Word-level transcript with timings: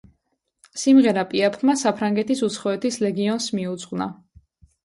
სიმღერა 0.83 1.25
პიაფმა 1.33 1.75
საფრანგეთის 1.83 2.41
უცხოეთის 2.49 2.99
ლეგიონს 3.07 3.51
მიუძღვნა. 3.59 4.09